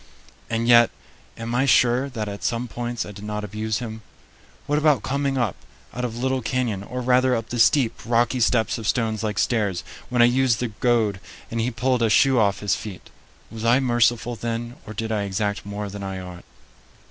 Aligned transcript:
And 0.49 0.67
yet, 0.67 0.89
am 1.37 1.53
I 1.53 1.67
sure 1.67 2.09
that 2.09 2.27
at 2.27 2.43
some 2.43 2.67
points 2.67 3.05
I 3.05 3.11
did 3.11 3.23
not 3.23 3.43
abuse 3.43 3.77
him? 3.77 4.01
What 4.65 4.79
about 4.79 5.03
coming 5.03 5.37
up 5.37 5.55
out 5.93 6.03
of 6.03 6.17
Little 6.17 6.41
Canyon, 6.41 6.81
or 6.81 7.01
rather 7.01 7.35
up 7.35 7.49
the 7.49 7.59
steep, 7.59 7.93
rocky 8.03 8.39
steps 8.39 8.79
of 8.79 8.87
stones 8.87 9.21
like 9.21 9.37
stairs, 9.37 9.83
when 10.09 10.23
I 10.23 10.25
used 10.25 10.59
the 10.59 10.69
goad, 10.69 11.19
and 11.51 11.61
he 11.61 11.69
pulled 11.69 12.01
a 12.01 12.09
shoe 12.09 12.39
off 12.39 12.61
his 12.61 12.73
feet? 12.73 13.11
Was 13.51 13.63
I 13.63 13.79
merciful 13.79 14.35
then, 14.35 14.75
or 14.87 14.95
did 14.95 15.11
I 15.11 15.21
exact 15.21 15.67
more 15.67 15.87
than 15.87 16.01
I 16.01 16.19
ought? 16.19 16.45